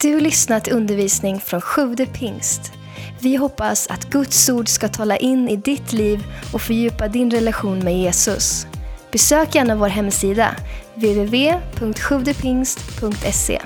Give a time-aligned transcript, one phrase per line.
[0.00, 2.72] Du har lyssnat till undervisning från Sjude pingst.
[3.20, 7.78] Vi hoppas att Guds ord ska tala in i ditt liv och fördjupa din relation
[7.78, 8.66] med Jesus.
[9.12, 10.56] Besök gärna vår hemsida,
[10.94, 13.60] www.sjuvdepingst.se.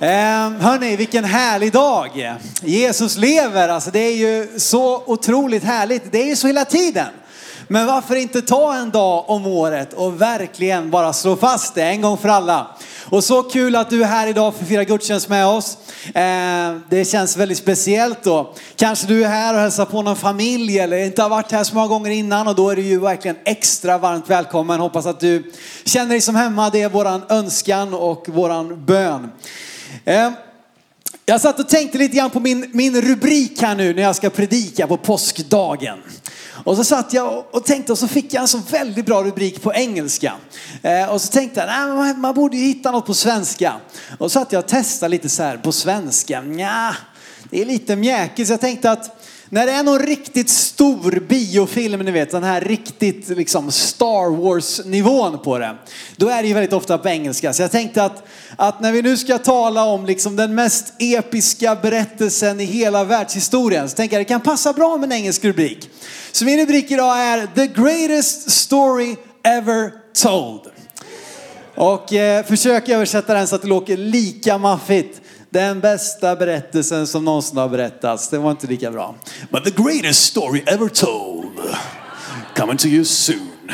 [0.00, 2.36] Eh, hörni, vilken härlig dag.
[2.62, 6.12] Jesus lever, alltså det är ju så otroligt härligt.
[6.12, 7.08] Det är ju så hela tiden.
[7.68, 12.00] Men varför inte ta en dag om året och verkligen bara slå fast det en
[12.00, 12.66] gång för alla.
[13.12, 15.78] Och så kul att du är här idag för att fira gudstjänst med oss.
[16.14, 18.54] Eh, det känns väldigt speciellt då.
[18.76, 21.74] Kanske du är här och hälsar på någon familj eller inte har varit här så
[21.74, 24.80] många gånger innan och då är du ju verkligen extra varmt välkommen.
[24.80, 25.52] Hoppas att du
[25.84, 26.70] känner dig som hemma.
[26.70, 29.30] Det är våran önskan och våran bön.
[30.04, 30.30] Eh,
[31.26, 34.30] jag satt och tänkte lite grann på min, min rubrik här nu när jag ska
[34.30, 35.98] predika på påskdagen.
[36.64, 39.62] Och så satt jag och tänkte och så fick jag en så väldigt bra rubrik
[39.62, 40.32] på engelska.
[40.82, 43.74] Eh, och så tänkte jag, nej, man, man borde ju hitta något på svenska.
[44.18, 46.40] Och så satt jag och testade lite så här på svenska.
[46.40, 46.96] Nja,
[47.50, 48.48] det är lite mjäkigt.
[48.48, 52.60] Så jag tänkte att när det är någon riktigt stor biofilm, ni vet den här
[52.60, 55.76] riktigt liksom Star Wars-nivån på det.
[56.16, 57.52] Då är det ju väldigt ofta på engelska.
[57.52, 61.74] Så jag tänkte att, att när vi nu ska tala om liksom den mest episka
[61.74, 65.44] berättelsen i hela världshistorien så tänker jag att det kan passa bra med en engelsk
[65.44, 65.90] rubrik.
[66.32, 69.92] Så min rubrik idag är The Greatest Story Ever
[70.22, 70.60] Told.
[71.74, 75.21] Och eh, försök översätta den så att det låter lika maffigt.
[75.52, 78.28] Den bästa berättelsen som någonsin har berättats.
[78.28, 79.14] Det var inte lika bra.
[79.50, 81.76] But the greatest story ever told.
[82.56, 83.70] Coming to you soon.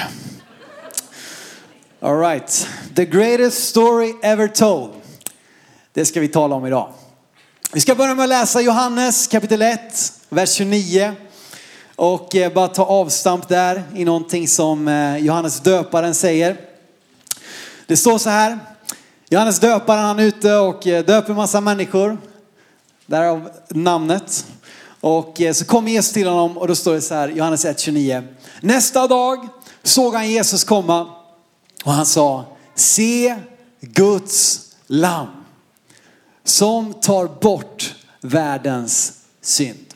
[2.01, 2.69] All right.
[2.95, 4.91] The greatest story ever told.
[5.93, 6.93] Det ska vi tala om idag.
[7.73, 9.81] Vi ska börja med att läsa Johannes kapitel 1,
[10.29, 11.13] vers 29.
[11.97, 16.57] Och eh, bara ta avstamp där i någonting som eh, Johannes döparen säger.
[17.87, 18.59] Det står så här.
[19.31, 22.19] Johannes döparen han är ute och eh, döper massa människor.
[23.07, 24.47] Därav namnet.
[25.01, 28.27] Och eh, så kommer Jesus till honom och då står det så här, Johannes 1.29.
[28.61, 29.49] Nästa dag
[29.83, 31.11] såg han Jesus komma
[31.85, 32.45] och han sa,
[32.75, 33.37] se
[33.81, 35.45] Guds lamm
[36.45, 39.95] som tar bort världens synd.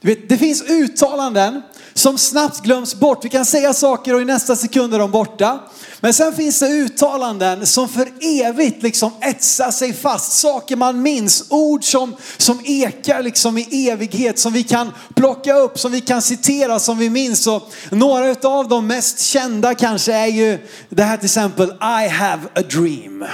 [0.00, 1.62] Du vet, det finns uttalanden
[1.94, 3.24] som snabbt glöms bort.
[3.24, 5.60] Vi kan säga saker och i nästa sekund är de borta.
[6.00, 10.32] Men sen finns det uttalanden som för evigt liksom etsar sig fast.
[10.32, 15.78] Saker man minns, ord som, som ekar liksom i evighet, som vi kan plocka upp,
[15.78, 17.46] som vi kan citera, som vi minns.
[17.46, 22.42] Och några av de mest kända kanske är ju det här till exempel, I have
[22.54, 23.24] a dream.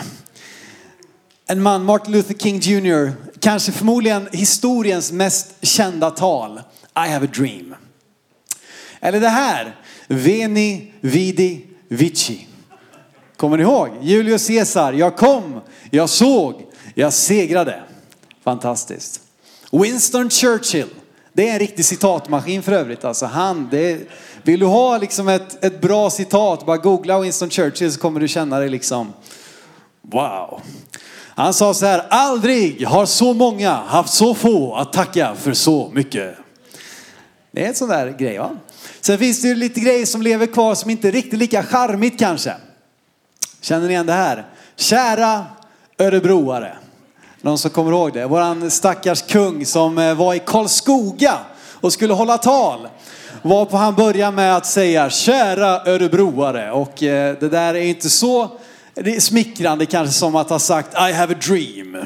[1.46, 6.60] En man, Martin Luther King Jr, kanske förmodligen historiens mest kända tal.
[6.96, 7.74] I have a dream.
[9.00, 9.76] Eller det här,
[10.08, 12.46] Veni, Vidi, Vici.
[13.36, 13.88] Kommer ni ihåg?
[14.02, 16.62] Julius Caesar, jag kom, jag såg,
[16.94, 17.82] jag segrade.
[18.44, 19.20] Fantastiskt.
[19.72, 20.88] Winston Churchill,
[21.32, 23.04] det är en riktig citatmaskin för övrigt.
[23.04, 24.00] Alltså han, det,
[24.42, 28.28] vill du ha liksom ett, ett bra citat, bara googla Winston Churchill så kommer du
[28.28, 29.12] känna dig liksom,
[30.02, 30.60] wow.
[31.34, 35.90] Han sa så här, aldrig har så många haft så få att tacka för så
[35.94, 36.36] mycket.
[37.50, 38.50] Det är en sån där grej va.
[39.00, 42.18] Sen finns det ju lite grejer som lever kvar som inte är riktigt lika charmigt
[42.18, 42.54] kanske.
[43.60, 44.46] Känner ni igen det här?
[44.76, 45.46] Kära
[45.98, 46.76] örebroare.
[47.40, 48.26] Någon som kommer ihåg det?
[48.26, 51.38] Våran stackars kung som eh, var i Karlskoga
[51.72, 52.88] och skulle hålla tal.
[53.42, 58.58] Varpå han börjar med att säga kära örebroare och eh, det där är inte så
[59.18, 61.96] smickrande kanske som att ha sagt I have a dream.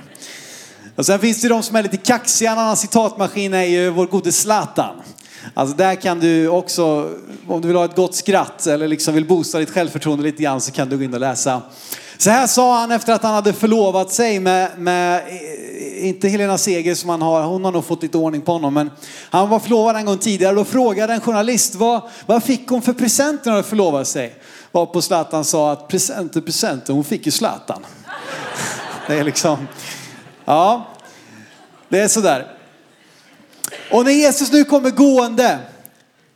[0.97, 2.53] Och sen finns det de som är lite kaxiga.
[2.53, 5.03] En annan citatmaskin är ju vår gode Zlatan.
[5.55, 7.11] Alltså där kan du också,
[7.49, 10.61] om du vill ha ett gott skratt eller liksom vill boosta ditt självförtroende lite grann
[10.61, 11.63] så kan du gå in och läsa.
[12.19, 16.59] Så här sa han efter att han hade förlovat sig med, med eh, inte Helena
[16.59, 18.91] Seger som han har, hon har nog fått lite ordning på honom, men
[19.31, 20.51] han var förlovad en gång tidigare.
[20.51, 24.35] och Då frågade en journalist vad, vad fick hon för present när hon förlovade sig?
[24.73, 27.87] Varpå Zlatan sa att presenter presenter, hon fick ju Zlatan.
[29.07, 29.69] Det är liksom,
[30.45, 30.87] ja,
[31.89, 32.47] det är sådär.
[33.95, 35.59] Och när Jesus nu kommer gående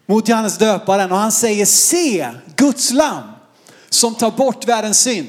[0.07, 3.25] mot Johannes döparen och han säger se Guds lamm
[3.89, 5.29] som tar bort världens synd.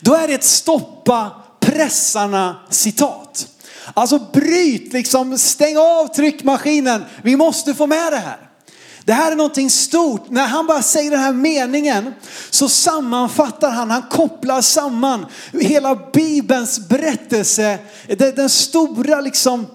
[0.00, 1.30] Då är det ett stoppa
[1.60, 3.46] pressarna citat.
[3.94, 7.04] Alltså bryt, liksom stäng av tryckmaskinen.
[7.22, 8.50] Vi måste få med det här.
[9.04, 10.30] Det här är någonting stort.
[10.30, 12.14] När han bara säger den här meningen
[12.50, 17.78] så sammanfattar han, han kopplar samman hela Bibelns berättelse.
[18.36, 19.66] Den stora liksom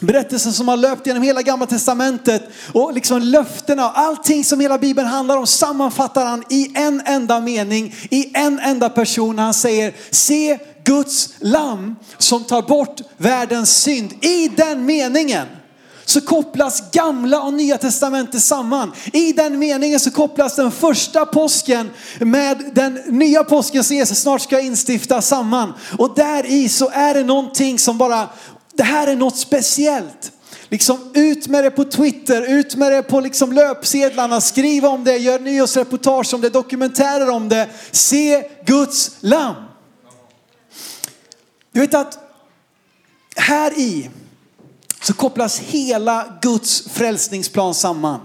[0.00, 4.78] Berättelsen som har löpt genom hela gamla testamentet och liksom löftena och allting som hela
[4.78, 9.38] bibeln handlar om sammanfattar han i en enda mening, i en enda person.
[9.38, 14.24] Han säger se Guds lamm som tar bort världens synd.
[14.24, 15.46] I den meningen
[16.04, 18.92] så kopplas gamla och nya testamentet samman.
[19.12, 21.90] I den meningen så kopplas den första påsken
[22.20, 25.72] med den nya påsken som Jesus snart ska instifta samman.
[25.98, 28.28] Och där i så är det någonting som bara,
[28.76, 30.32] det här är något speciellt.
[30.68, 35.16] Liksom ut med det på Twitter, ut med det på liksom löpsedlarna, skriv om det,
[35.16, 37.68] gör nyhetsreportage om det, dokumentärer om det.
[37.90, 39.54] Se Guds lamm.
[41.72, 42.18] Du vet att
[43.36, 44.10] här i
[45.02, 48.20] så kopplas hela Guds frälsningsplan samman.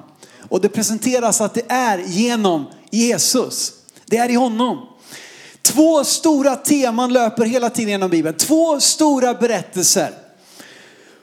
[0.50, 3.74] Och det presenteras att det är genom Jesus.
[4.06, 4.88] Det är i honom.
[5.62, 8.38] Två stora teman löper hela tiden genom Bibeln.
[8.38, 10.21] Två stora berättelser.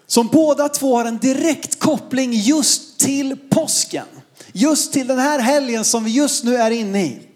[0.09, 4.07] Som båda två har en direkt koppling just till påsken.
[4.53, 7.29] Just till den här helgen som vi just nu är inne i.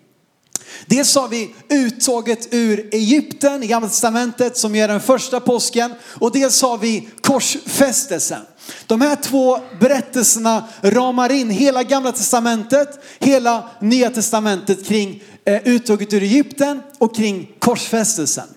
[0.86, 6.32] Dels har vi uttåget ur Egypten i gamla testamentet som är den första påsken och
[6.32, 8.42] dels har vi korsfästelsen.
[8.86, 16.12] De här två berättelserna ramar in hela gamla testamentet, hela nya testamentet kring eh, uttåget
[16.12, 18.48] ur Egypten och kring korsfästelsen.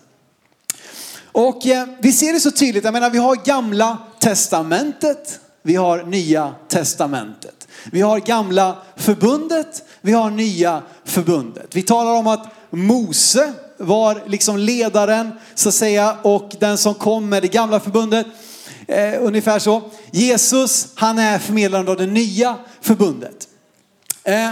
[1.35, 6.03] Och eh, vi ser det så tydligt, jag menar vi har gamla testamentet, vi har
[6.03, 7.67] nya testamentet.
[7.91, 11.75] Vi har gamla förbundet, vi har nya förbundet.
[11.75, 17.29] Vi talar om att Mose var liksom ledaren så att säga och den som kom
[17.29, 18.27] med det gamla förbundet.
[18.87, 19.81] Eh, ungefär så.
[20.11, 23.47] Jesus, han är förmedlaren av det nya förbundet.
[24.23, 24.51] Eh,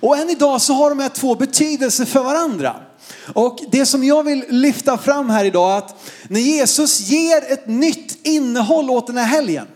[0.00, 2.76] och än idag så har de här två betydelser för varandra.
[3.34, 5.96] Och det som jag vill lyfta fram här idag är att
[6.28, 9.66] när Jesus ger ett nytt innehåll åt den här helgen.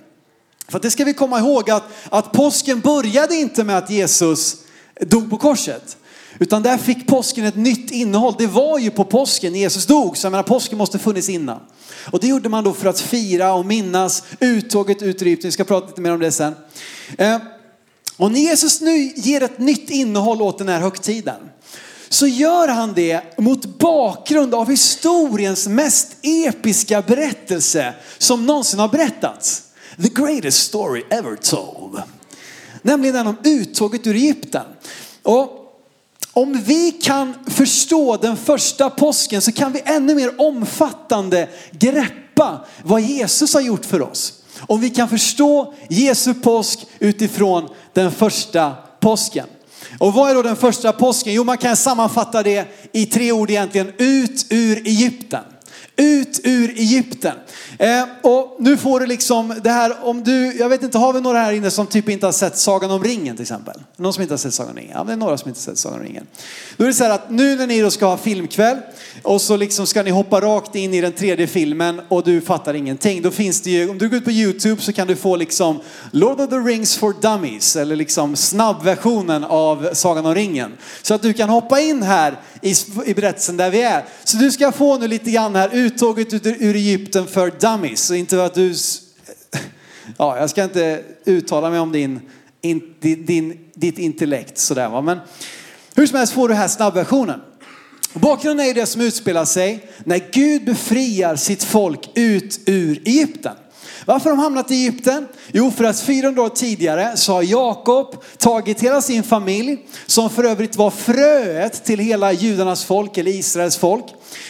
[0.68, 4.56] För det ska vi komma ihåg att, att påsken började inte med att Jesus
[5.00, 5.96] dog på korset.
[6.38, 8.34] Utan där fick påsken ett nytt innehåll.
[8.38, 11.60] Det var ju på påsken Jesus dog, så jag menar påsken måste funnits innan.
[12.10, 15.48] Och det gjorde man då för att fira och minnas uttåget ut Egypten.
[15.48, 16.54] Vi ska prata lite mer om det sen.
[17.18, 17.38] Eh,
[18.16, 21.36] och när Jesus nu ger ett nytt innehåll åt den här högtiden
[22.08, 29.62] så gör han det mot bakgrund av historiens mest episka berättelse som någonsin har berättats.
[30.02, 32.02] The greatest story ever told.
[32.82, 34.64] Nämligen den om uttåget ur Egypten.
[35.22, 35.58] Och
[36.32, 43.00] om vi kan förstå den första påsken så kan vi ännu mer omfattande greppa vad
[43.00, 44.32] Jesus har gjort för oss.
[44.60, 49.46] Om vi kan förstå Jesu påsk utifrån den första påsken.
[49.98, 51.32] Och vad är då den första påsken?
[51.32, 53.92] Jo, man kan sammanfatta det i tre ord egentligen.
[53.98, 55.44] Ut ur Egypten.
[56.00, 57.36] Ut ur Egypten.
[57.78, 61.20] Eh, och nu får du liksom det här, om du, jag vet inte, har vi
[61.20, 63.74] några här inne som typ inte har sett Sagan om ringen till exempel?
[63.96, 64.92] Någon som inte har sett Sagan om ringen?
[64.94, 66.26] Ja, det är några som inte har sett Sagan om ringen.
[66.76, 68.78] Då är det så här att nu när ni då ska ha filmkväll
[69.22, 72.74] och så liksom ska ni hoppa rakt in i den tredje filmen och du fattar
[72.74, 73.22] ingenting.
[73.22, 75.80] Då finns det ju, om du går ut på YouTube så kan du få liksom
[76.10, 80.72] Lord of the Rings for Dummies eller liksom snabbversionen av Sagan om ringen.
[81.02, 82.74] Så att du kan hoppa in här i,
[83.06, 84.04] i berättelsen där vi är.
[84.24, 88.00] Så du ska få nu lite grann här uttåget ur, Egypten för dummies.
[88.00, 88.74] Så inte att du,
[90.16, 92.20] ja jag ska inte uttala mig om din,
[92.60, 95.00] in, din, ditt intellekt sådär va.
[95.00, 95.18] Men
[95.94, 97.40] hur som helst får du här snabbversionen.
[98.12, 103.54] Bakgrunden är det som utspelar sig när Gud befriar sitt folk ut ur Egypten.
[104.06, 105.28] Varför har de hamnat i Egypten?
[105.52, 110.44] Jo, för att 400 år tidigare så har Jakob tagit hela sin familj, som för
[110.44, 114.04] övrigt var fröet till hela judarnas folk eller Israels folk.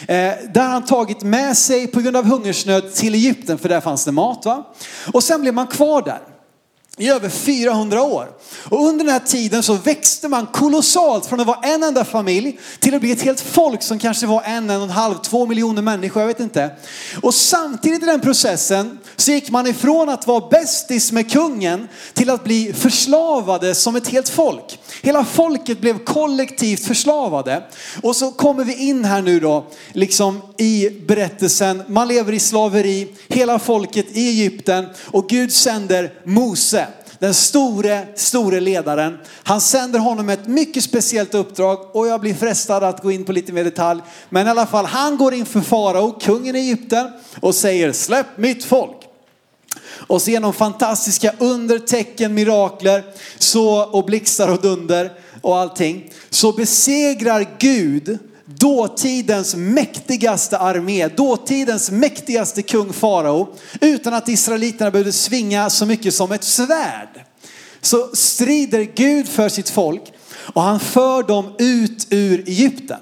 [0.07, 0.15] Eh,
[0.53, 4.05] där där han tagit med sig på grund av hungersnöd till Egypten, för där fanns
[4.05, 4.45] det mat.
[4.45, 4.67] Va?
[5.13, 6.19] Och sen blev man kvar där
[6.99, 8.31] i över 400 år.
[8.69, 12.59] Och under den här tiden så växte man kolossalt från att vara en enda familj
[12.79, 15.45] till att bli ett helt folk som kanske var en, en och en halv, två
[15.45, 16.71] miljoner människor, jag vet inte.
[17.21, 22.29] Och samtidigt i den processen så gick man ifrån att vara bästis med kungen till
[22.29, 24.79] att bli förslavade som ett helt folk.
[25.01, 27.63] Hela folket blev kollektivt förslavade.
[28.03, 31.83] Och så kommer vi in här nu då, liksom i berättelsen.
[31.87, 36.87] Man lever i slaveri, hela folket i Egypten och Gud sänder Mose
[37.19, 39.17] den store, store ledaren.
[39.43, 43.31] Han sänder honom ett mycket speciellt uppdrag och jag blir frestad att gå in på
[43.31, 44.01] lite mer detalj.
[44.29, 48.65] Men i alla fall, han går inför farao, kungen i Egypten och säger släpp mitt
[48.65, 48.95] folk.
[50.07, 53.03] Och så genom fantastiska under, tecken, mirakler
[53.37, 55.11] så, och blixtar och dunder
[55.41, 58.19] och allting så besegrar Gud
[58.57, 63.47] dåtidens mäktigaste armé, dåtidens mäktigaste kung farao,
[63.81, 67.25] utan att israeliterna behövde svinga så mycket som ett svärd.
[67.81, 70.03] Så strider Gud för sitt folk
[70.53, 72.99] och han för dem ut ur Egypten.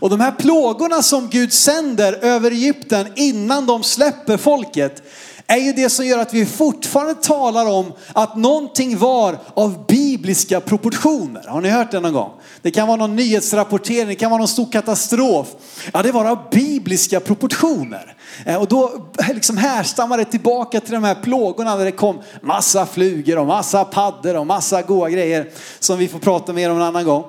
[0.00, 5.02] Och de här plågorna som Gud sänder över Egypten innan de släpper folket
[5.46, 10.60] är ju det som gör att vi fortfarande talar om att någonting var av bibliska
[10.60, 11.44] proportioner.
[11.48, 12.30] Har ni hört det någon gång?
[12.62, 15.46] Det kan vara någon nyhetsrapportering, det kan vara någon stor katastrof.
[15.92, 18.16] Ja, det var av bibliska proportioner.
[18.46, 22.22] Eh, och då eh, liksom härstammar det tillbaka till de här plågorna där det kom
[22.42, 26.76] massa flugor och massa paddor och massa goa grejer som vi får prata mer om
[26.76, 27.24] en annan gång.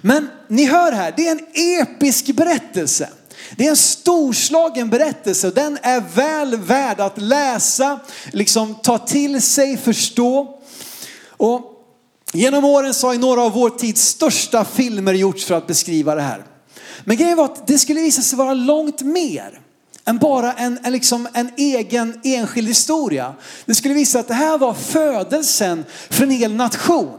[0.00, 1.46] Men ni hör här, det är en
[1.82, 3.08] episk berättelse.
[3.56, 8.00] Det är en storslagen berättelse och den är väl värd att läsa,
[8.32, 10.58] liksom ta till sig, förstå.
[11.28, 11.62] Och
[12.32, 16.22] genom åren så har några av vår tids största filmer gjorts för att beskriva det
[16.22, 16.44] här.
[17.04, 19.60] Men grejen var att det skulle visa sig vara långt mer
[20.04, 23.34] än bara en, en, liksom en egen enskild historia.
[23.64, 27.18] Det skulle visa att det här var födelsen för en hel nation.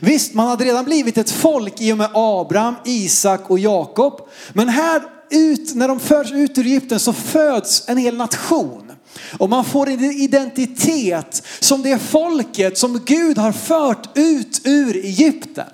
[0.00, 4.28] Visst, man hade redan blivit ett folk i och med Abraham, Isak och Jakob.
[4.52, 8.92] Men här ut, när de förs ut ur Egypten så föds en hel nation.
[9.38, 15.66] Och man får en identitet som det folket som Gud har fört ut ur Egypten.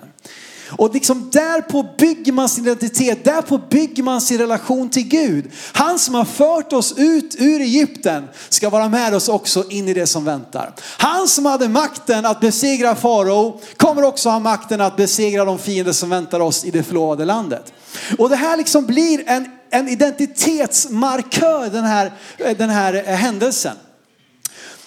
[0.77, 5.51] Och liksom därpå bygger man sin identitet, därpå bygger man sin relation till Gud.
[5.73, 9.93] Han som har fört oss ut ur Egypten ska vara med oss också in i
[9.93, 10.73] det som väntar.
[10.97, 15.93] Han som hade makten att besegra farao kommer också ha makten att besegra de fiender
[15.93, 17.73] som väntar oss i det förlovade landet.
[18.17, 23.75] Och det här liksom blir en, en identitetsmarkör den här, den här eh, händelsen.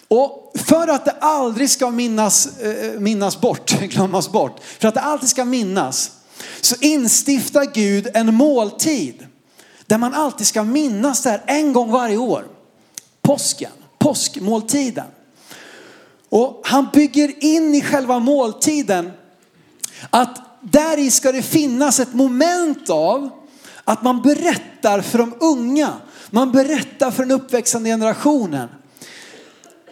[0.08, 5.00] Och för att det aldrig ska minnas, eh, minnas bort, glömmas bort, för att det
[5.00, 6.10] alltid ska minnas,
[6.60, 9.26] så instiftar Gud en måltid
[9.86, 12.44] där man alltid ska minnas det här en gång varje år.
[13.22, 15.06] Påsken, påskmåltiden.
[16.28, 19.12] Och han bygger in i själva måltiden
[20.10, 23.30] att där i ska det finnas ett moment av
[23.84, 25.92] att man berättar för de unga,
[26.30, 28.68] man berättar för den uppväxande generationen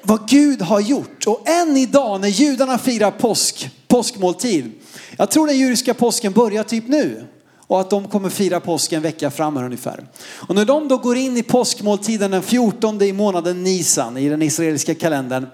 [0.02, 1.26] vad Gud har gjort.
[1.26, 4.72] Och än idag när judarna firar påsk, påskmåltid,
[5.16, 7.24] jag tror den judiska påsken börjar typ nu
[7.66, 10.04] och att de kommer fira påsk en vecka fram ungefär.
[10.18, 14.42] Och när de då går in i påskmåltiden den 14 i månaden Nisan i den
[14.42, 15.46] israeliska kalendern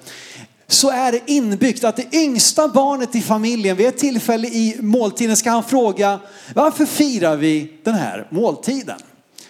[0.73, 5.37] så är det inbyggt att det yngsta barnet i familjen vid ett tillfälle i måltiden
[5.37, 6.21] ska han fråga
[6.55, 8.99] varför firar vi den här måltiden?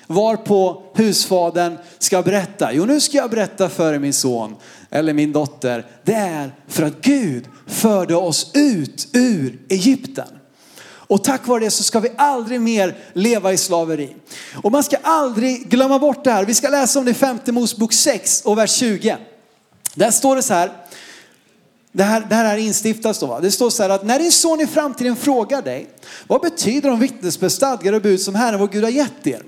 [0.06, 4.56] Varpå husfadern ska berätta, jo nu ska jag berätta för min son
[4.90, 5.86] eller min dotter.
[6.04, 10.28] Det är för att Gud förde oss ut ur Egypten.
[10.84, 14.16] Och tack vare det så ska vi aldrig mer leva i slaveri.
[14.62, 16.44] Och man ska aldrig glömma bort det här.
[16.44, 19.16] Vi ska läsa om det i femte Mosebok 6 och vers 20.
[19.94, 20.72] Där står det så här.
[21.92, 23.26] Det här, det här är instiftas då.
[23.26, 23.40] Va?
[23.40, 25.88] Det står så här att när din son i framtiden frågar dig,
[26.26, 29.42] vad betyder de vittnesbörd, stadgar och bud som Herren vår Gud har gett er?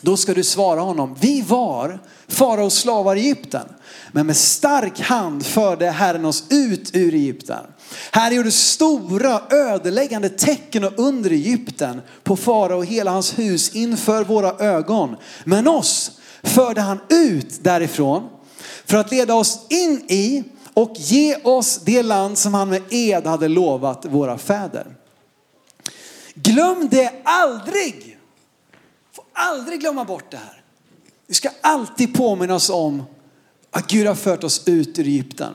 [0.00, 3.66] Då ska du svara honom, vi var faraos slavar i Egypten.
[4.12, 7.64] Men med stark hand förde Herren oss ut ur Egypten.
[8.10, 14.24] Herren gjorde stora ödeläggande tecken och under Egypten på farao och hela hans hus inför
[14.24, 15.16] våra ögon.
[15.44, 16.10] Men oss
[16.42, 18.28] förde han ut därifrån
[18.84, 23.26] för att leda oss in i och ge oss det land som han med ed
[23.26, 24.86] hade lovat våra fäder.
[26.34, 28.18] Glöm det aldrig.
[29.12, 30.62] Får aldrig glömma bort det här.
[31.26, 33.02] Vi ska alltid påminna oss om
[33.70, 35.52] att Gud har fört oss ut ur Egypten.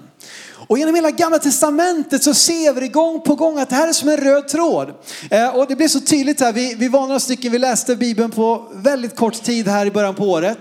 [0.67, 3.87] Och genom hela gamla testamentet så ser vi det gång på gång att det här
[3.87, 4.93] är som en röd tråd.
[5.29, 8.31] Eh, och det blir så tydligt här, vi, vi var några stycken, vi läste Bibeln
[8.31, 10.57] på väldigt kort tid här i början på året.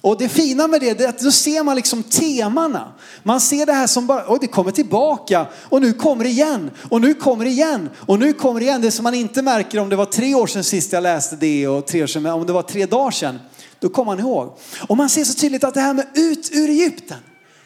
[0.00, 2.92] Och det fina med det är att då ser man liksom temana.
[3.22, 6.70] Man ser det här som bara, oj det kommer tillbaka och nu kommer det igen
[6.88, 8.80] och nu kommer det igen och nu kommer det igen.
[8.80, 11.68] Det som man inte märker om det var tre år sedan sist jag läste det
[11.68, 13.38] och tre år sedan, om det var tre dagar sedan.
[13.80, 14.58] Då kommer man ihåg.
[14.88, 17.18] Och man ser så tydligt att det här med ut ur Egypten,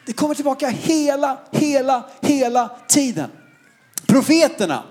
[0.05, 3.29] det kommer tillbaka hela, hela, hela tiden.
[4.07, 4.83] Profeterna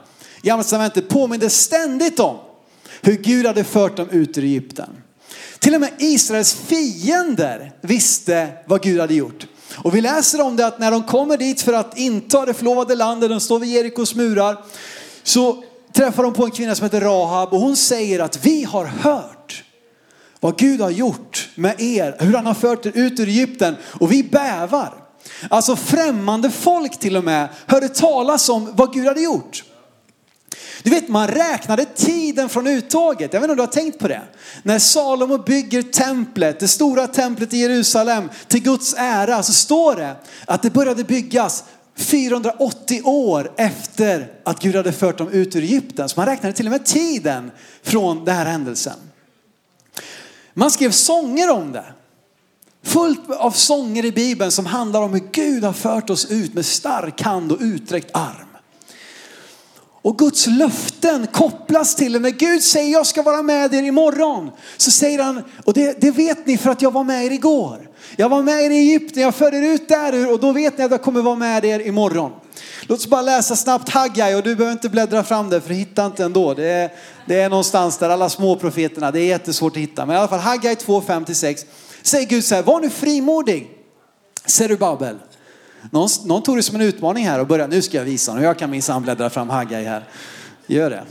[0.42, 2.36] i Gamla testamentet påminner ständigt om
[3.02, 5.01] hur Gud hade fört dem ut ur Egypten.
[5.62, 9.46] Till och med Israels fiender visste vad Gud hade gjort.
[9.76, 12.94] Och vi läser om det att när de kommer dit för att inta det förlovade
[12.94, 14.64] landet, de står vid Jerikos murar,
[15.22, 18.84] så träffar de på en kvinna som heter Rahab och hon säger att vi har
[18.84, 19.64] hört
[20.40, 24.12] vad Gud har gjort med er, hur han har fört er ut ur Egypten och
[24.12, 24.94] vi bävar.
[25.50, 29.64] Alltså främmande folk till och med hörde talas om vad Gud hade gjort.
[30.82, 33.32] Du vet, man räknade tiden från uttåget.
[33.32, 34.22] Jag vet inte om du har tänkt på det.
[34.62, 40.16] När Salomo bygger templet, det stora templet i Jerusalem till Guds ära, så står det
[40.46, 41.64] att det började byggas
[41.96, 46.08] 480 år efter att Gud hade fört dem ut ur Egypten.
[46.08, 47.50] Så man räknade till och med tiden
[47.82, 48.96] från den här händelsen.
[50.54, 51.84] Man skrev sånger om det.
[52.82, 56.66] Fullt av sånger i Bibeln som handlar om hur Gud har fört oss ut med
[56.66, 58.51] stark hand och utsträckt arm.
[60.02, 62.18] Och Guds löften kopplas till det.
[62.18, 66.10] När Gud säger jag ska vara med er imorgon så säger han, och det, det
[66.10, 67.88] vet ni för att jag var med er igår.
[68.16, 70.84] Jag var med er i Egypten, jag förde er ut där och då vet ni
[70.84, 72.32] att jag kommer vara med er imorgon.
[72.86, 75.74] Låt oss bara läsa snabbt Haggai och du behöver inte bläddra fram det för du
[75.74, 76.54] hittar inte ändå.
[76.54, 76.90] Det är,
[77.26, 80.06] det är någonstans där alla små profeterna, det är jättesvårt att hitta.
[80.06, 81.64] Men i alla fall Haggai 2, 5-6
[82.02, 83.70] säger Gud så här, var nu frimodig.
[84.46, 85.18] Zerubabel.
[85.90, 88.44] Någon, någon tog det som en utmaning här och började, nu ska jag visa honom.
[88.44, 90.04] jag kan minsann bläddra fram Haggai här.
[90.66, 91.04] Gör det.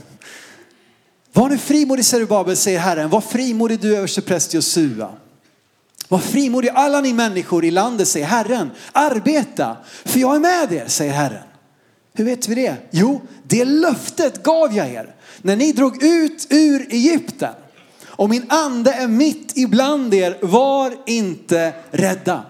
[1.33, 3.09] Var nu frimodig Zerubabel, säger Herren.
[3.09, 5.09] Var frimodig du överstepräst Josua.
[6.07, 8.71] Var frimodig alla ni människor i landet, säger Herren.
[8.91, 11.43] Arbeta, för jag är med er, säger Herren.
[12.13, 12.75] Hur vet vi det?
[12.91, 17.53] Jo, det löftet gav jag er när ni drog ut ur Egypten.
[18.05, 22.43] Och min ande är mitt ibland er, var inte rädda.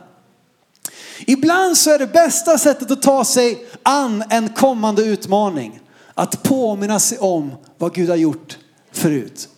[1.27, 5.79] Ibland så är det bästa sättet att ta sig an en kommande utmaning
[6.13, 8.57] att påminna sig om vad Gud har gjort
[8.91, 9.49] förut.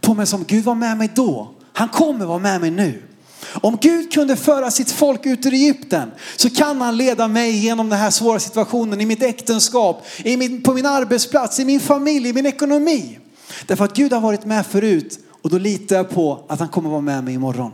[0.00, 3.02] Påminna sig om Gud var med mig då, han kommer vara med mig nu.
[3.60, 7.88] Om Gud kunde föra sitt folk ut ur Egypten så kan han leda mig genom
[7.88, 12.28] den här svåra situationen i mitt äktenskap, i min, på min arbetsplats, i min familj,
[12.28, 13.18] i min ekonomi.
[13.66, 16.90] Därför att Gud har varit med förut och då litar jag på att han kommer
[16.90, 17.72] vara med mig imorgon.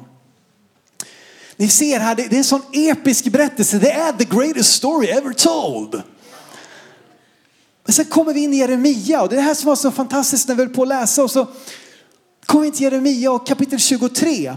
[1.58, 3.78] Ni ser här, det är en sån episk berättelse.
[3.78, 6.02] Det är the greatest story ever told.
[7.84, 9.90] Men sen kommer vi in i Jeremia och det är det här som var så
[9.90, 11.46] fantastiskt när vi höll på att läsa och så
[12.46, 14.54] kommer vi in till Jeremia och kapitel 23.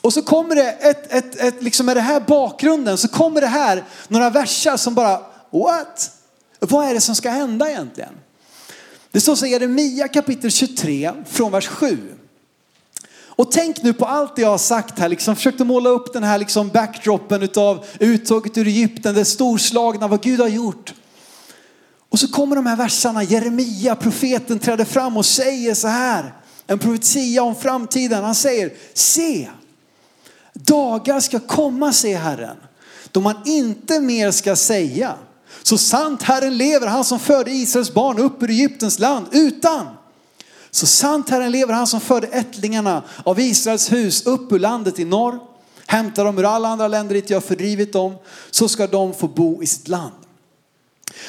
[0.00, 3.46] Och så kommer det, ett, ett, ett, liksom med det här bakgrunden, så kommer det
[3.46, 6.10] här några versar som bara, what?
[6.58, 8.14] Vad är det som ska hända egentligen?
[9.10, 11.98] Det står så i Jeremia kapitel 23 från vers 7.
[13.42, 16.22] Och tänk nu på allt det jag har sagt här, liksom försökte måla upp den
[16.22, 20.94] här liksom backdropen utav uttåget ur Egypten, det storslagna, vad Gud har gjort.
[22.08, 26.34] Och så kommer de här verserna, Jeremia, profeten träder fram och säger så här,
[26.66, 28.24] en profetia om framtiden.
[28.24, 29.48] Han säger, se,
[30.52, 32.56] dagar ska komma, säger Herren,
[33.10, 35.14] då man inte mer ska säga,
[35.62, 39.86] så sant Herren lever, han som förde Israels barn upp ur Egyptens land, utan
[40.74, 45.04] så sant Herren lever, han som förde ättlingarna av Israels hus upp ur landet i
[45.04, 45.38] norr,
[45.86, 48.14] hämtar dem ur alla andra länder dit jag fördrivit dem,
[48.50, 50.14] så ska de få bo i sitt land.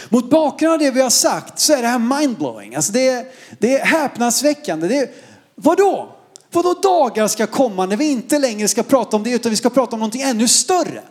[0.10, 2.76] Mot bakgrund av det vi har sagt så är det här mindblowing.
[2.76, 3.26] Alltså det, är,
[3.60, 4.88] det är häpnadsväckande.
[4.88, 5.10] Det är,
[5.56, 6.16] vadå?
[6.52, 9.70] Vadå dagar ska komma när vi inte längre ska prata om det utan vi ska
[9.70, 11.02] prata om någonting ännu större?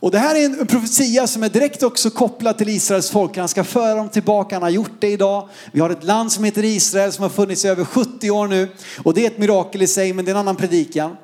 [0.00, 3.36] Och det här är en profetia som är direkt också kopplad till Israels folk.
[3.36, 5.48] Han ska föra dem tillbaka, han har gjort det idag.
[5.72, 8.68] Vi har ett land som heter Israel som har funnits i över 70 år nu.
[9.04, 11.16] Och det är ett mirakel i sig, men det är en annan predikan.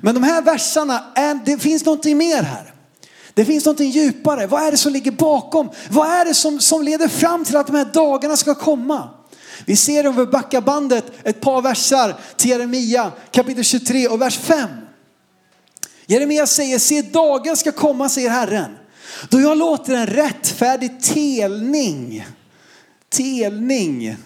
[0.00, 2.74] Men de här verserna, är, det finns någonting mer här.
[3.34, 4.46] Det finns någonting djupare.
[4.46, 5.70] Vad är det som ligger bakom?
[5.90, 9.08] Vad är det som, som leder fram till att de här dagarna ska komma?
[9.64, 14.38] Vi ser om vi backar bandet ett par versar till Jeremia kapitel 23 och vers
[14.38, 14.68] 5.
[16.10, 18.76] Jeremia säger, se dagen ska komma, säger Herren,
[19.28, 22.26] då jag låter en rättfärdig telning,
[23.08, 24.16] telning,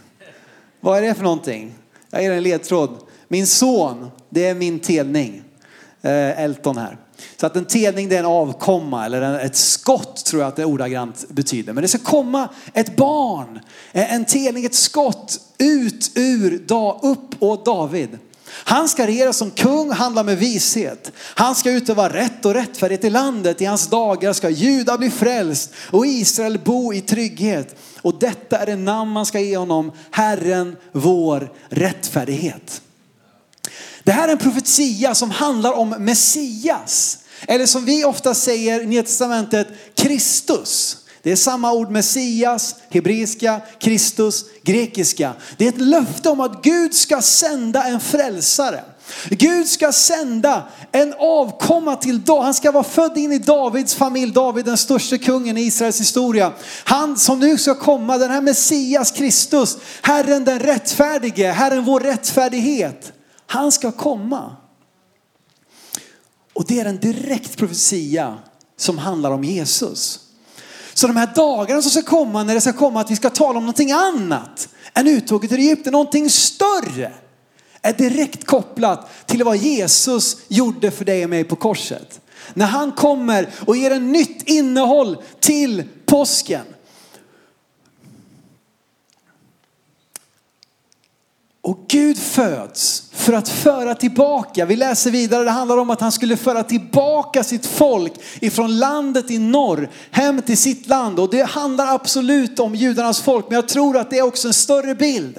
[0.80, 1.74] vad är det för någonting?
[2.10, 2.96] Jag ger en ledtråd.
[3.28, 5.42] Min son, det är min telning.
[6.02, 6.96] Eh, Elton här.
[7.36, 10.64] Så att en telning det är en avkomma eller ett skott tror jag att det
[10.64, 11.72] ordagrant betyder.
[11.72, 13.60] Men det ska komma ett barn,
[13.92, 16.64] eh, en telning, ett skott ut ur,
[17.02, 18.18] upp åt David.
[18.56, 21.12] Han ska regera som kung, handla med vishet.
[21.18, 23.60] Han ska utöva rätt och rättfärdighet i landet.
[23.60, 27.76] I hans dagar ska Juda bli frälst och Israel bo i trygghet.
[28.02, 32.82] Och detta är det namn man ska ge honom, Herren vår rättfärdighet.
[34.04, 37.18] Det här är en profetia som handlar om Messias.
[37.46, 41.03] Eller som vi ofta säger i Nya Testamentet, Kristus.
[41.24, 45.32] Det är samma ord Messias, hebreiska, Kristus, grekiska.
[45.56, 48.84] Det är ett löfte om att Gud ska sända en frälsare.
[49.28, 52.44] Gud ska sända en avkomma till David.
[52.44, 54.32] Han ska vara född in i Davids familj.
[54.32, 56.52] David den största kungen i Israels historia.
[56.84, 63.12] Han som nu ska komma, den här Messias Kristus, Herren den rättfärdige, Herren vår rättfärdighet.
[63.46, 64.56] Han ska komma.
[66.52, 68.38] Och det är en direkt profetia
[68.76, 70.23] som handlar om Jesus.
[70.94, 73.58] Så de här dagarna som ska komma, när det ska komma att vi ska tala
[73.58, 77.12] om någonting annat än uttåget ur Egypten, någonting större,
[77.82, 82.20] är direkt kopplat till vad Jesus gjorde för dig och mig på korset.
[82.54, 86.64] När han kommer och ger en nytt innehåll till påsken.
[91.64, 96.12] Och Gud föds för att föra tillbaka, vi läser vidare, det handlar om att han
[96.12, 101.18] skulle föra tillbaka sitt folk ifrån landet i norr hem till sitt land.
[101.18, 104.54] Och det handlar absolut om judarnas folk, men jag tror att det är också en
[104.54, 105.38] större bild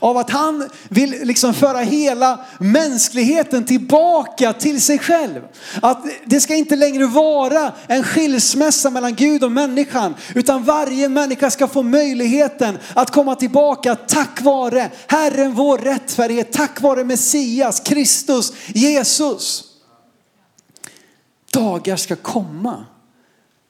[0.00, 5.40] av att han vill liksom föra hela mänskligheten tillbaka till sig själv.
[5.82, 11.50] Att det ska inte längre vara en skilsmässa mellan Gud och människan, utan varje människa
[11.50, 18.52] ska få möjligheten att komma tillbaka tack vare Herren vår rättfärdighet, tack vare Messias, Kristus,
[18.66, 19.64] Jesus.
[21.52, 22.84] Dagar ska komma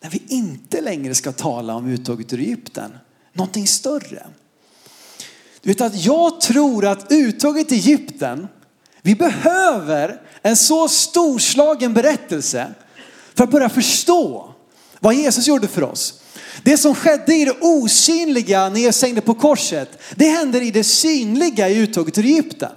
[0.03, 2.99] när vi inte längre ska tala om uttåget ur Egypten.
[3.33, 4.27] Någonting större.
[5.63, 8.49] Du vet att jag tror att uttaget till Egypten,
[9.03, 12.67] vi behöver en så storslagen berättelse
[13.35, 14.55] för att börja förstå
[15.01, 16.15] vad Jesus gjorde för oss.
[16.63, 20.85] Det som skedde i det osynliga när Jesus hängde på korset, det händer i det
[20.85, 22.73] synliga i uttaget ur Egypten.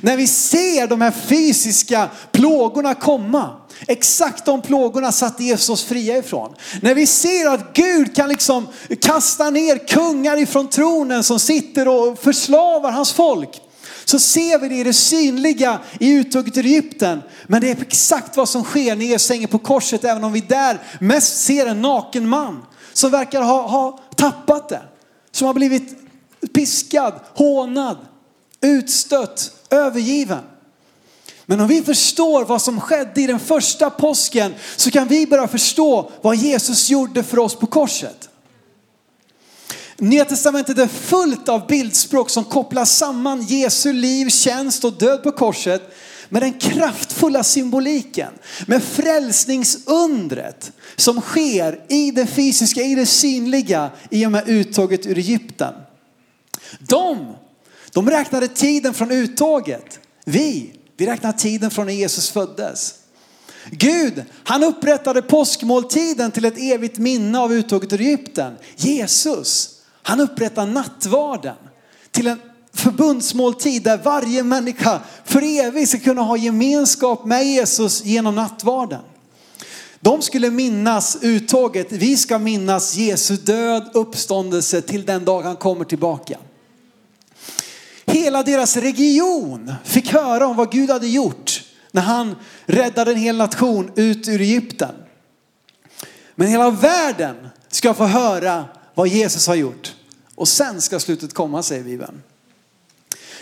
[0.00, 3.50] När vi ser de här fysiska plågorna komma,
[3.86, 6.54] exakt de plågorna satte Jesus oss fria ifrån.
[6.82, 8.68] När vi ser att Gud kan liksom
[9.00, 13.60] kasta ner kungar ifrån tronen som sitter och förslavar hans folk.
[14.04, 17.22] Så ser vi det i det synliga i uttåget ur Egypten.
[17.46, 20.40] Men det är exakt vad som sker när Jesus hänger på korset, även om vi
[20.40, 24.82] där mest ser en naken man som verkar ha, ha tappat det.
[25.32, 25.98] Som har blivit
[26.54, 27.96] piskad, hånad,
[28.60, 30.42] utstött, övergiven.
[31.46, 35.48] Men om vi förstår vad som skedde i den första påsken så kan vi börja
[35.48, 38.28] förstå vad Jesus gjorde för oss på korset.
[39.96, 45.32] Nya testamentet är fullt av bildspråk som kopplar samman Jesu liv, tjänst och död på
[45.32, 45.94] korset
[46.28, 48.32] med den kraftfulla symboliken,
[48.66, 55.18] med frälsningsundret som sker i det fysiska, i det synliga i och med uttåget ur
[55.18, 55.74] Egypten.
[56.78, 57.34] De,
[57.92, 60.00] de räknade tiden från uttåget.
[60.24, 62.94] Vi, vi räknar tiden från när Jesus föddes.
[63.70, 68.52] Gud, han upprättade påskmåltiden till ett evigt minne av uttåget ur Egypten.
[68.76, 69.70] Jesus,
[70.02, 71.56] han upprättar nattvarden
[72.10, 72.40] till en
[72.72, 79.00] förbundsmåltid där varje människa för evigt ska kunna ha gemenskap med Jesus genom nattvarden.
[80.00, 85.84] De skulle minnas uttåget, vi ska minnas Jesu död, uppståndelse till den dag han kommer
[85.84, 86.38] tillbaka.
[88.14, 93.36] Hela deras region fick höra om vad Gud hade gjort när han räddade en hel
[93.36, 94.94] nation ut ur Egypten.
[96.34, 99.94] Men hela världen ska få höra vad Jesus har gjort.
[100.34, 102.22] Och sen ska slutet komma säger Bibeln.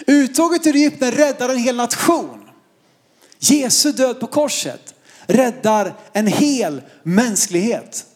[0.07, 2.49] Uttåget ur Egypten räddar en hel nation.
[3.39, 4.95] Jesu död på korset
[5.27, 8.07] räddar en hel mänsklighet.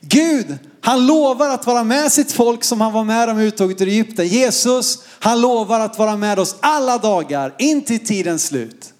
[0.00, 3.88] Gud, han lovar att vara med sitt folk som han var med om uttåget ur
[3.88, 4.26] Egypten.
[4.26, 8.92] Jesus, han lovar att vara med oss alla dagar in till tidens slut.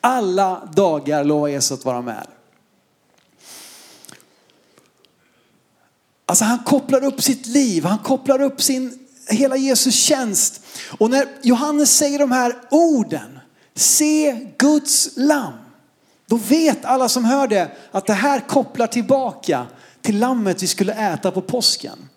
[0.00, 2.26] Alla dagar lovar Jesus att vara med.
[6.26, 10.60] Alltså han kopplar upp sitt liv, han kopplar upp sin, hela Jesus tjänst.
[10.98, 13.38] Och när Johannes säger de här orden,
[13.74, 15.54] se Guds lamm.
[16.26, 19.66] Då vet alla som hör det att det här kopplar tillbaka
[20.04, 22.08] till lammet vi skulle äta på påsken.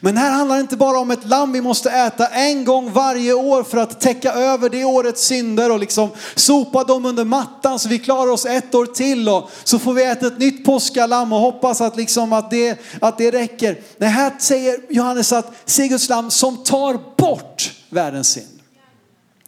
[0.00, 3.34] Men här handlar det inte bara om ett lamm vi måste äta en gång varje
[3.34, 7.88] år för att täcka över det årets synder och liksom sopa dem under mattan så
[7.88, 11.40] vi klarar oss ett år till och så får vi äta ett nytt påskalamm och
[11.40, 13.80] hoppas att, liksom att, det, att det räcker.
[13.96, 18.60] Nej, här säger Johannes att se Guds lamm som tar bort världens synd.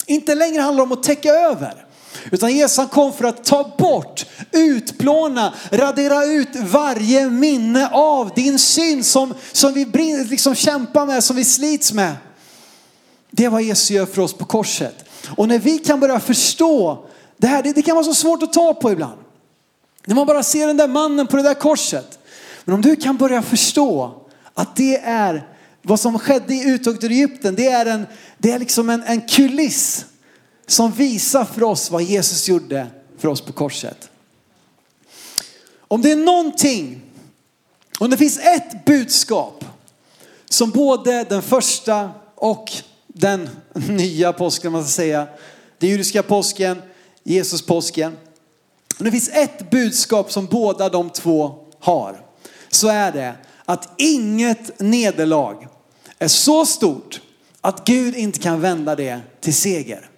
[0.06, 1.86] Inte längre handlar det om att täcka över.
[2.30, 9.06] Utan Jesus kom för att ta bort, utplåna, radera ut varje minne av din synd
[9.06, 9.86] som, som vi
[10.30, 12.14] liksom kämpar med, som vi slits med.
[13.30, 15.04] Det är vad Jesus gör för oss på korset.
[15.36, 17.04] Och när vi kan börja förstå
[17.36, 19.20] det här, det, det kan vara så svårt att ta på ibland.
[20.04, 22.18] När man bara ser den där mannen på det där korset.
[22.64, 24.22] Men om du kan börja förstå
[24.54, 25.48] att det är
[25.82, 28.06] vad som skedde i uttåget ur Egypten, det är, en,
[28.38, 30.04] det är liksom en, en kuliss
[30.72, 32.86] som visar för oss vad Jesus gjorde
[33.18, 34.10] för oss på korset.
[35.78, 37.02] Om det är någonting,
[37.98, 39.64] om det finns ett budskap
[40.48, 42.72] som både den första och
[43.06, 43.48] den
[43.88, 45.26] nya påsken, man ska säga,
[45.78, 46.82] den judiska påsken,
[47.22, 48.16] Jesus påsken.
[48.98, 52.26] Om det finns ett budskap som båda de två har,
[52.70, 55.66] så är det att inget nederlag
[56.18, 57.20] är så stort
[57.60, 60.08] att Gud inte kan vända det till seger.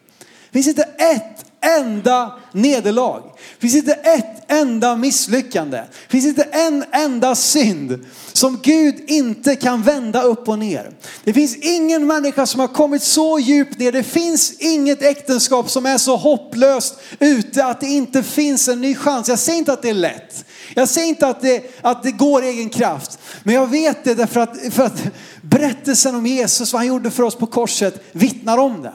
[0.55, 3.23] Finns inte ett enda nederlag.
[3.59, 5.83] Finns inte ett enda misslyckande.
[6.09, 10.90] Finns inte en enda synd som Gud inte kan vända upp och ner.
[11.25, 13.93] Det finns ingen människa som har kommit så djupt ner.
[13.93, 18.95] Det finns inget äktenskap som är så hopplöst ute att det inte finns en ny
[18.95, 19.29] chans.
[19.29, 20.45] Jag säger inte att det är lätt.
[20.75, 23.19] Jag säger inte att det, att det går egen kraft.
[23.43, 25.03] Men jag vet det därför att, för att
[25.43, 28.93] berättelsen om Jesus, vad han gjorde för oss på korset, vittnar om det.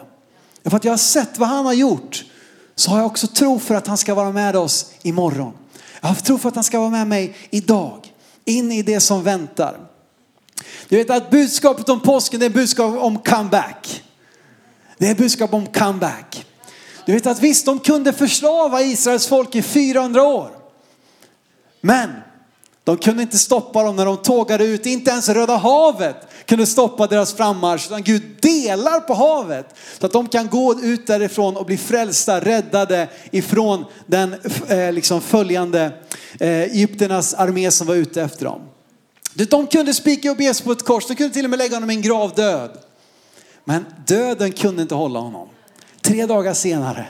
[0.63, 2.25] För att jag har sett vad han har gjort
[2.75, 5.53] så har jag också tro för att han ska vara med oss imorgon.
[6.01, 8.13] Jag har tro för att han ska vara med mig idag,
[8.45, 9.77] in i det som väntar.
[10.89, 14.03] Du vet att budskapet om påsken det är budskap om comeback.
[14.97, 16.45] Det är budskap om comeback.
[17.05, 20.51] Du vet att visst, de kunde förslava Israels folk i 400 år.
[21.81, 22.09] Men
[22.89, 24.85] de kunde inte stoppa dem när de tågade ut.
[24.85, 27.85] Inte ens Röda havet kunde stoppa deras frammarsch.
[27.85, 32.39] Utan Gud delar på havet så att de kan gå ut därifrån och bli frälsta,
[32.39, 34.35] räddade ifrån den
[34.67, 35.91] eh, liksom följande
[36.39, 38.61] eh, Egypternas armé som var ute efter dem.
[39.33, 41.89] De kunde spika upp Jesus på ett kors, de kunde till och med lägga honom
[41.89, 42.71] i en gravdöd.
[43.65, 45.47] Men döden kunde inte hålla honom.
[46.01, 47.07] Tre dagar senare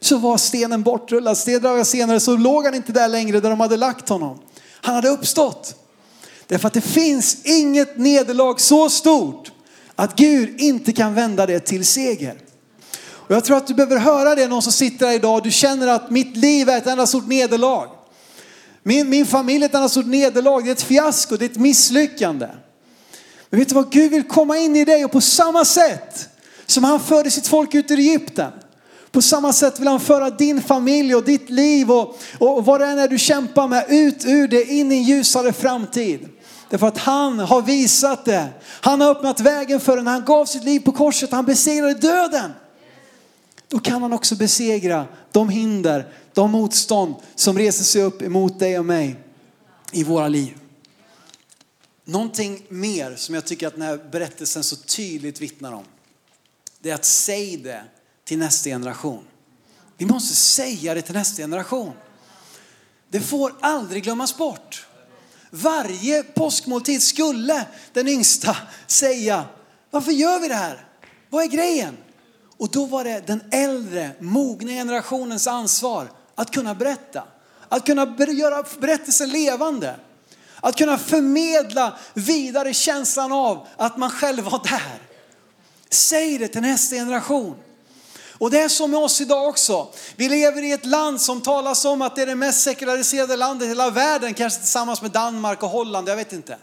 [0.00, 1.36] så var stenen bortrullad.
[1.36, 4.38] Tre dagar senare så låg han inte där längre där de hade lagt honom.
[4.82, 5.74] Han hade uppstått.
[6.46, 9.52] Därför att det finns inget nederlag så stort
[9.94, 12.34] att Gud inte kan vända det till seger.
[13.04, 15.50] Och jag tror att du behöver höra det någon som sitter här idag och du
[15.50, 17.88] känner att mitt liv är ett enda stort nederlag.
[18.82, 21.56] Min, min familj är ett enda stort nederlag, det är ett fiasko, det är ett
[21.56, 22.48] misslyckande.
[23.50, 26.28] Men vet du vad, Gud vill komma in i dig och på samma sätt
[26.66, 28.52] som han förde sitt folk ut ur Egypten
[29.12, 32.86] på samma sätt vill han föra din familj och ditt liv och, och vad det
[32.86, 36.28] än är du kämpar med ut ur det in i en ljusare framtid.
[36.70, 38.48] Därför att han har visat det.
[38.64, 40.06] Han har öppnat vägen för den.
[40.06, 41.30] Han gav sitt liv på korset.
[41.30, 42.52] Han besegrade döden.
[43.68, 48.78] Då kan han också besegra de hinder, de motstånd som reser sig upp emot dig
[48.78, 49.16] och mig
[49.92, 50.58] i våra liv.
[52.04, 55.84] Någonting mer som jag tycker att den här berättelsen så tydligt vittnar om.
[56.80, 57.82] Det är att säg det
[58.24, 59.24] till nästa generation.
[59.96, 61.92] Vi måste säga det till nästa generation.
[63.08, 64.86] Det får aldrig glömmas bort.
[65.50, 68.56] Varje påskmåltid skulle den yngsta
[68.86, 69.44] säga,
[69.90, 70.86] varför gör vi det här?
[71.30, 71.96] Vad är grejen?
[72.56, 77.24] Och då var det den äldre, mogna generationens ansvar att kunna berätta.
[77.68, 79.96] Att kunna göra berättelsen levande.
[80.60, 85.02] Att kunna förmedla vidare känslan av att man själv var där.
[85.90, 87.54] Säg det till nästa generation.
[88.42, 89.88] Och det är så med oss idag också.
[90.16, 93.66] Vi lever i ett land som talas om att det är det mest sekulariserade landet
[93.66, 96.58] i hela världen, kanske tillsammans med Danmark och Holland, jag vet inte.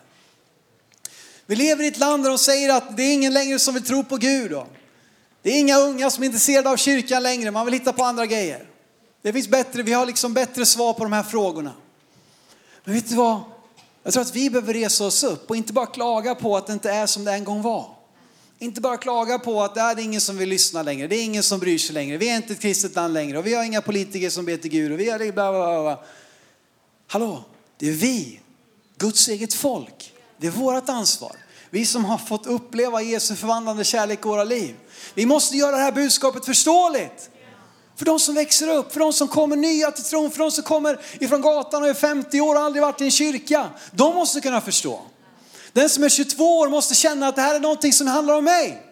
[1.46, 3.84] Vi lever i ett land där de säger att det är ingen längre som vill
[3.84, 4.52] tro på Gud.
[4.52, 4.68] Då.
[5.42, 8.26] Det är inga unga som är intresserade av kyrkan längre, man vill hitta på andra
[8.26, 8.70] grejer.
[9.22, 11.74] Det finns bättre, vi har liksom bättre svar på de här frågorna.
[12.84, 13.42] Men vet du vad?
[14.04, 16.74] Jag tror att vi behöver resa oss upp och inte bara klaga på att det
[16.74, 17.99] inte är som det en gång var.
[18.62, 21.24] Inte bara klaga på att äh, det är ingen som vill lyssna längre, det är
[21.24, 23.64] ingen som bryr sig längre, vi är inte ett kristet land längre och vi har
[23.64, 26.00] inga politiker som ber till Gud och vi har bla bla bla.
[27.08, 27.44] Hallå,
[27.78, 28.40] det är vi,
[28.98, 30.14] Guds eget folk.
[30.38, 31.36] Det är vårt ansvar.
[31.70, 34.76] Vi som har fått uppleva Jesu förvandlande kärlek i våra liv.
[35.14, 37.30] Vi måste göra det här budskapet förståeligt.
[37.96, 40.64] För de som växer upp, för de som kommer nya till tron, för de som
[40.64, 43.70] kommer ifrån gatan och är 50 år och aldrig varit i en kyrka.
[43.92, 45.02] De måste kunna förstå.
[45.74, 48.44] Den som är 22 år måste känna att det här är någonting som handlar om
[48.44, 48.84] mig.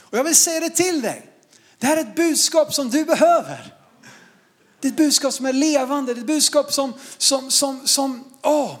[0.00, 1.26] Och jag vill säga det till dig.
[1.78, 3.74] Det här är ett budskap som du behöver.
[4.80, 8.24] Det är ett budskap som är levande, det är ett budskap som, som, som, som
[8.42, 8.74] åh,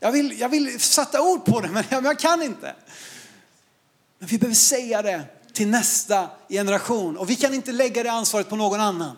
[0.00, 2.74] jag vill, jag vill sätta ord på det men jag, jag kan inte.
[4.18, 5.22] Men vi behöver säga det
[5.52, 9.16] till nästa generation och vi kan inte lägga det ansvaret på någon annan.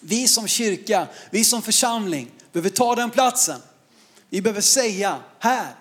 [0.00, 3.60] Vi som kyrka, vi som församling behöver ta den platsen.
[4.28, 5.74] Vi behöver säga här,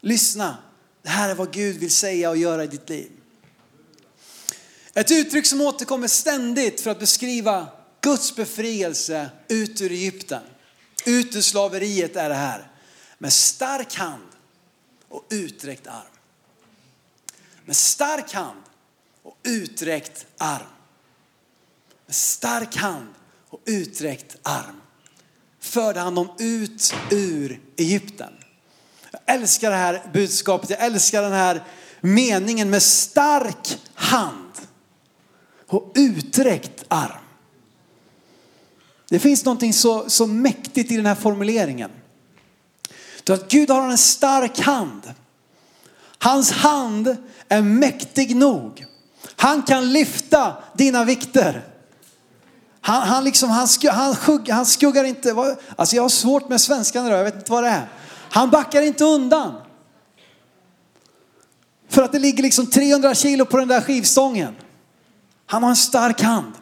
[0.00, 0.56] Lyssna,
[1.02, 3.10] det här är vad Gud vill säga och göra i ditt liv.
[4.94, 7.68] Ett uttryck som återkommer ständigt för att beskriva
[8.00, 10.42] Guds befrielse ut ur Egypten.
[11.06, 12.70] Ut ur slaveriet är det här.
[13.18, 14.28] Med stark hand
[15.08, 16.16] och uträckt arm.
[17.64, 18.62] Med stark hand
[19.22, 20.66] och uträckt arm.
[22.06, 23.08] Med stark hand
[23.48, 24.80] och uträckt arm
[25.60, 28.32] förde han dem ut ur Egypten.
[29.30, 31.64] Jag älskar det här budskapet, jag älskar den här
[32.00, 34.52] meningen med stark hand
[35.66, 37.24] och uträckt arm.
[39.08, 41.90] Det finns någonting så, så mäktigt i den här formuleringen.
[43.28, 45.14] Att Gud har en stark hand.
[46.18, 47.16] Hans hand
[47.48, 48.86] är mäktig nog.
[49.36, 51.64] Han kan lyfta dina vikter.
[52.80, 57.06] Han, han, liksom, han, han, skugg, han skuggar inte, alltså jag har svårt med svenskan
[57.06, 57.88] idag, jag vet inte vad det är.
[58.30, 59.54] Han backar inte undan.
[61.88, 64.56] För att det ligger liksom 300 kilo på den där skivstången.
[65.46, 66.52] Han har en stark hand.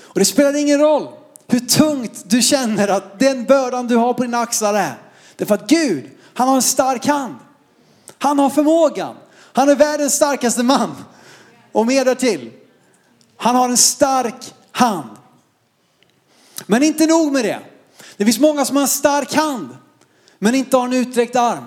[0.00, 1.08] Och det spelar ingen roll
[1.46, 4.94] hur tungt du känner att den bördan du har på dina axlar är.
[5.36, 7.34] Det är för att Gud, han har en stark hand.
[8.18, 9.16] Han har förmågan.
[9.52, 10.94] Han är världens starkaste man.
[11.72, 12.52] Och mer därtill.
[13.36, 15.10] Han har en stark hand.
[16.66, 17.60] Men inte nog med det.
[18.16, 19.76] Det finns många som har en stark hand
[20.44, 21.64] men inte har en utsträckt arm.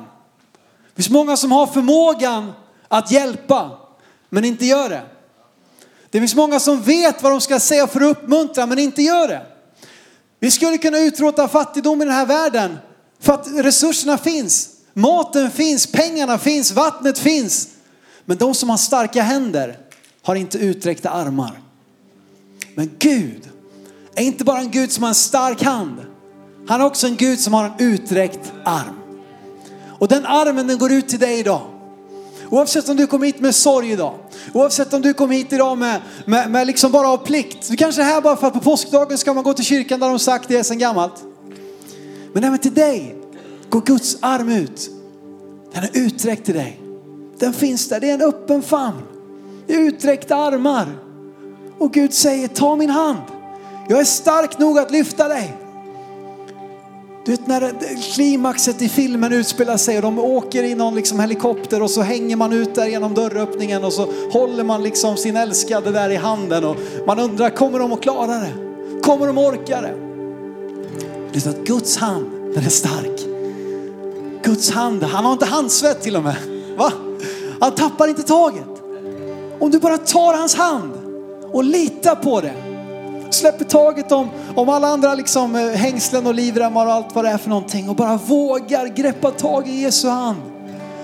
[0.88, 2.54] Det finns många som har förmågan
[2.88, 3.72] att hjälpa
[4.30, 5.02] men inte gör det.
[6.10, 9.28] Det finns många som vet vad de ska säga för att uppmuntra men inte gör
[9.28, 9.46] det.
[10.40, 12.78] Vi skulle kunna utrota fattigdom i den här världen
[13.20, 14.70] för att resurserna finns.
[14.94, 17.68] Maten finns, pengarna finns, vattnet finns.
[18.26, 19.80] Men de som har starka händer
[20.24, 21.62] har inte utsträckta armar.
[22.76, 23.50] Men Gud
[24.16, 26.06] är inte bara en Gud som har en stark hand.
[26.68, 29.00] Han är också en Gud som har en utsträckt arm.
[30.00, 31.62] Och den armen den går ut till dig idag.
[32.50, 34.14] Oavsett om du kom hit med sorg idag.
[34.54, 37.70] Oavsett om du kom hit idag med, med, med liksom bara av plikt.
[37.70, 40.10] Du kanske är här bara för att på påskdagen ska man gå till kyrkan där
[40.10, 41.24] de sagt det sedan gammalt.
[42.34, 43.16] Men även till dig
[43.70, 44.90] går Guds arm ut.
[45.74, 46.82] Den är utsträckt till dig.
[47.40, 49.02] Den finns där, det är en öppen famn.
[49.68, 50.88] Det är utsträckta armar.
[51.80, 53.22] Och Gud säger, ta min hand.
[53.90, 55.67] Jag är stark nog att lyfta dig.
[57.28, 57.74] Du vet när
[58.14, 62.36] klimaxet i filmen utspelar sig och de åker i någon liksom helikopter och så hänger
[62.36, 66.64] man ut där genom dörröppningen och så håller man liksom sin älskade där i handen
[66.64, 66.76] och
[67.08, 68.54] man undrar, kommer de att klara det?
[69.02, 69.94] Kommer de att orka det?
[71.34, 73.26] Lyssna, Guds hand, den är stark.
[74.44, 76.36] Guds hand, han har inte handsvett till och med.
[76.78, 76.92] Va?
[77.60, 78.84] Han tappar inte taget.
[79.60, 80.92] Om du bara tar hans hand
[81.52, 82.67] och litar på det.
[83.30, 87.30] Släpper taget om, om alla andra liksom, eh, hängslen och livremmar och allt vad det
[87.30, 90.42] är för någonting och bara vågar greppa tag i Jesu hand.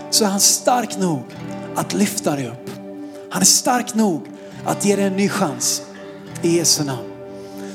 [0.10, 1.24] Så är han stark nog
[1.76, 2.70] att lyfta dig upp.
[3.30, 4.22] Han är stark nog
[4.66, 5.82] att ge dig en ny chans
[6.42, 7.10] i Jesu namn.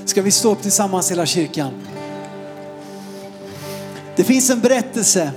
[0.05, 1.71] Ska vi stå upp tillsammans hela kyrkan?
[4.17, 5.31] Det finns en berättelse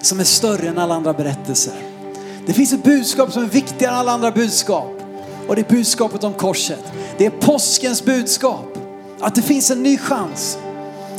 [0.00, 1.74] som är större än alla andra berättelser.
[2.46, 5.01] Det finns ett budskap som är viktigare än alla andra budskap.
[5.48, 6.84] Och det är budskapet om korset.
[7.18, 8.78] Det är påskens budskap.
[9.20, 10.58] Att det finns en ny chans.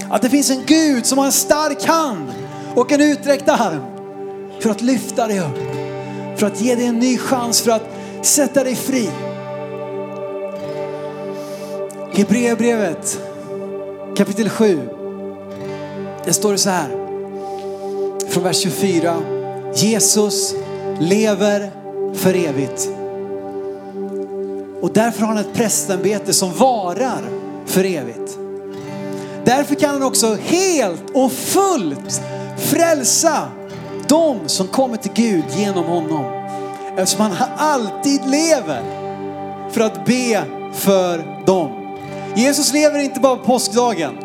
[0.10, 2.34] Att det finns en Gud som har en stark hand
[2.76, 3.82] och en utsträckt arm
[4.60, 5.60] för att lyfta dig upp.
[6.36, 7.84] För att ge dig en ny chans, för att
[8.22, 9.10] sätta dig fri.
[12.14, 13.20] Hebreerbrevet
[14.18, 14.80] kapitel 7.
[16.26, 16.90] Det står det så här.
[18.30, 19.16] Från vers 24.
[19.76, 20.56] Jesus
[21.00, 21.72] lever
[22.14, 22.90] för evigt.
[24.84, 27.22] Och därför har han ett prästämbete som varar
[27.66, 28.38] för evigt.
[29.46, 32.22] Därför kan han också helt och fullt
[32.58, 33.48] frälsa
[34.08, 36.26] de som kommer till Gud genom honom.
[36.98, 38.82] Eftersom han alltid lever
[39.72, 40.44] för att be
[40.74, 41.98] för dem.
[42.36, 44.18] Jesus lever inte bara på påskdagen.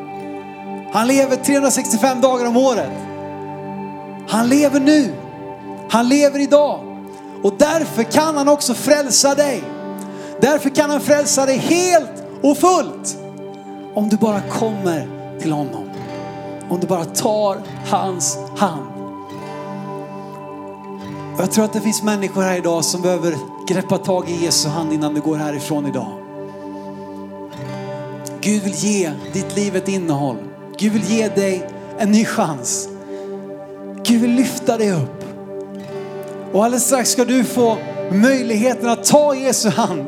[0.93, 2.93] Han lever 365 dagar om året.
[4.29, 5.13] Han lever nu.
[5.91, 6.81] Han lever idag.
[7.43, 9.63] Och därför kan han också frälsa dig.
[10.41, 13.19] Därför kan han frälsa dig helt och fullt.
[13.95, 15.09] Om du bara kommer
[15.41, 15.91] till honom.
[16.69, 18.83] Om du bara tar hans hand.
[21.39, 23.35] Jag tror att det finns människor här idag som behöver
[23.69, 26.13] greppa tag i Jesu hand innan du går härifrån idag.
[28.41, 30.37] Gud vill ge ditt liv ett innehåll.
[30.79, 32.89] Gud vill ge dig en ny chans.
[34.05, 35.25] Gud vill lyfta dig upp.
[36.53, 37.77] Och alldeles strax ska du få
[38.13, 40.07] möjligheten att ta Jesu hand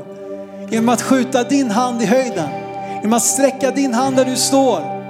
[0.70, 2.48] genom att skjuta din hand i höjden.
[2.94, 5.00] Genom att sträcka din hand där du står.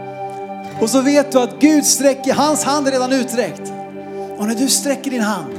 [0.80, 3.72] Och så vet du att Gud sträcker, hans hand är redan utsträckt.
[4.38, 5.54] Och när du sträcker din hand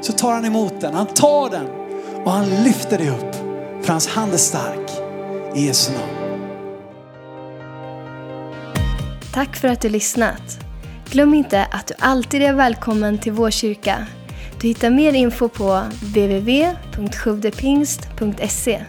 [0.00, 0.94] så tar han emot den.
[0.94, 1.66] Han tar den
[2.24, 3.34] och han lyfter dig upp.
[3.82, 4.90] För hans hand är stark.
[5.54, 6.12] I Jesu namn.
[9.34, 10.58] Tack för att du lyssnat.
[11.10, 14.06] Glöm inte att du alltid är välkommen till vår kyrka.
[14.60, 18.84] Du hittar mer info på www.sjodepingst.se